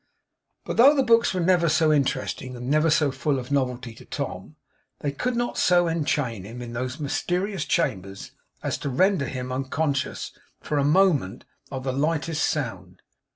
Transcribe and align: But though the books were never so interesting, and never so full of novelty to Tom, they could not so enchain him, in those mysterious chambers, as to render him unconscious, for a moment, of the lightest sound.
But 0.65 0.77
though 0.77 0.95
the 0.95 1.03
books 1.03 1.31
were 1.31 1.41
never 1.41 1.69
so 1.69 1.93
interesting, 1.93 2.55
and 2.55 2.71
never 2.71 2.89
so 2.89 3.11
full 3.11 3.37
of 3.37 3.51
novelty 3.51 3.93
to 3.93 4.03
Tom, 4.03 4.55
they 5.01 5.11
could 5.11 5.35
not 5.35 5.59
so 5.59 5.87
enchain 5.87 6.43
him, 6.43 6.59
in 6.59 6.73
those 6.73 6.99
mysterious 6.99 7.65
chambers, 7.65 8.31
as 8.63 8.79
to 8.79 8.89
render 8.89 9.25
him 9.25 9.51
unconscious, 9.51 10.31
for 10.59 10.79
a 10.79 10.83
moment, 10.83 11.45
of 11.69 11.83
the 11.83 11.93
lightest 11.93 12.43
sound. 12.49 13.03